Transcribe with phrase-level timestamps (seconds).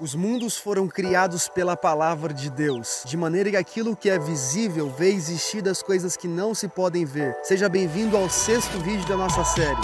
[0.00, 4.88] Os mundos foram criados pela palavra de Deus, de maneira que aquilo que é visível
[4.88, 7.36] vê existir das coisas que não se podem ver.
[7.42, 9.76] Seja bem-vindo ao sexto vídeo da nossa série.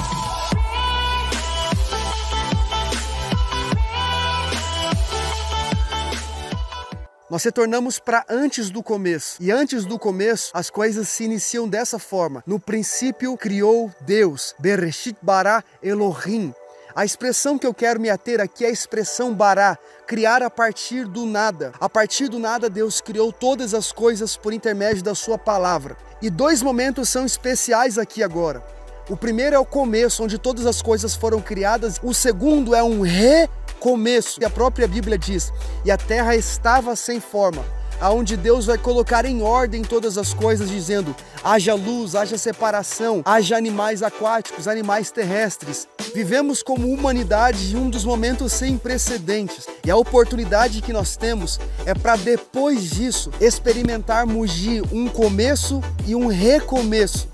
[7.28, 9.42] Nós retornamos para antes do começo.
[9.42, 12.44] E antes do começo, as coisas se iniciam dessa forma.
[12.46, 14.54] No princípio criou Deus.
[14.60, 16.54] Bereshit bara Elohim.
[16.96, 19.76] A expressão que eu quero me ater aqui é a expressão bará,
[20.06, 21.72] criar a partir do nada.
[21.80, 25.96] A partir do nada, Deus criou todas as coisas por intermédio da Sua palavra.
[26.22, 28.64] E dois momentos são especiais aqui agora.
[29.10, 31.98] O primeiro é o começo, onde todas as coisas foram criadas.
[32.00, 34.40] O segundo é um recomeço.
[34.40, 35.52] E a própria Bíblia diz:
[35.84, 37.64] e a terra estava sem forma
[38.04, 43.56] aonde Deus vai colocar em ordem todas as coisas, dizendo: haja luz, haja separação, haja
[43.56, 45.88] animais aquáticos, animais terrestres.
[46.14, 49.66] Vivemos como humanidade um dos momentos sem precedentes.
[49.82, 56.14] E a oportunidade que nós temos é para depois disso experimentarmos de um começo e
[56.14, 57.26] um recomeço.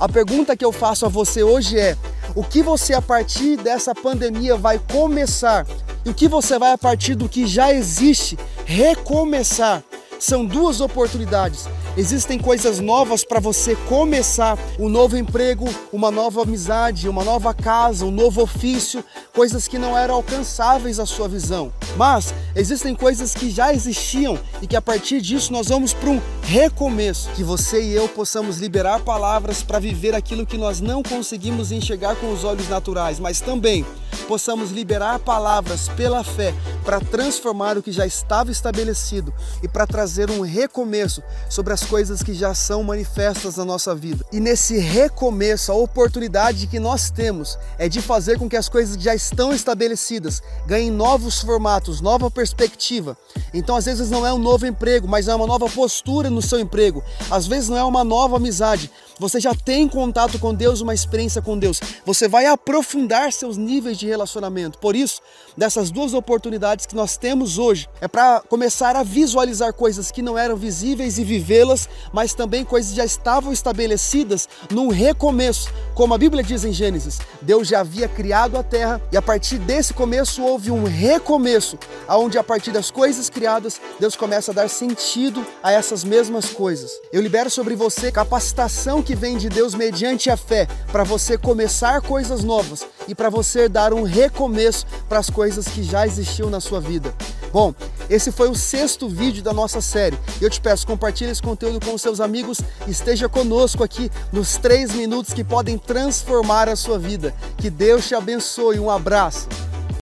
[0.00, 1.96] A pergunta que eu faço a você hoje é:
[2.34, 5.64] o que você a partir dessa pandemia vai começar?
[6.04, 9.84] E o que você vai a partir do que já existe recomeçar?
[10.22, 11.68] São duas oportunidades.
[11.94, 18.06] Existem coisas novas para você começar, um novo emprego, uma nova amizade, uma nova casa,
[18.06, 19.04] um novo ofício,
[19.34, 21.70] coisas que não eram alcançáveis à sua visão.
[21.94, 26.20] Mas existem coisas que já existiam e que a partir disso nós vamos para um
[26.42, 31.70] recomeço, que você e eu possamos liberar palavras para viver aquilo que nós não conseguimos
[31.70, 33.84] enxergar com os olhos naturais, mas também
[34.26, 36.54] possamos liberar palavras pela fé
[36.84, 39.32] para transformar o que já estava estabelecido
[39.62, 44.24] e para trazer um recomeço sobre as coisas que já são manifestas na nossa vida.
[44.32, 48.96] E nesse recomeço, a oportunidade que nós temos é de fazer com que as coisas
[48.96, 53.16] que já estão estabelecidas ganhem novos formatos, nova perspectiva.
[53.54, 56.58] Então, às vezes não é um novo emprego, mas é uma nova postura no seu
[56.58, 57.02] emprego.
[57.30, 58.90] Às vezes não é uma nova amizade.
[59.18, 61.80] Você já tem contato com Deus, uma experiência com Deus.
[62.04, 64.78] Você vai aprofundar seus níveis de relacionamento.
[64.78, 65.20] Por isso,
[65.56, 70.36] dessas duas oportunidades que nós temos hoje, é para começar a visualizar coisas que não
[70.36, 71.71] eram visíveis e vivê-las,
[72.12, 75.70] mas também coisas já estavam estabelecidas num recomeço.
[75.94, 79.58] Como a Bíblia diz em Gênesis, Deus já havia criado a terra e a partir
[79.58, 81.78] desse começo houve um recomeço,
[82.08, 86.90] aonde a partir das coisas criadas, Deus começa a dar sentido a essas mesmas coisas.
[87.12, 92.00] Eu libero sobre você capacitação que vem de Deus mediante a fé para você começar
[92.00, 96.60] coisas novas e para você dar um recomeço para as coisas que já existiam na
[96.60, 97.14] sua vida.
[97.52, 97.74] Bom,
[98.12, 100.18] esse foi o sexto vídeo da nossa série.
[100.38, 105.32] Eu te peço, compartilhe esse conteúdo com seus amigos, esteja conosco aqui nos três minutos
[105.32, 107.34] que podem transformar a sua vida.
[107.56, 108.78] Que Deus te abençoe.
[108.78, 109.48] Um abraço.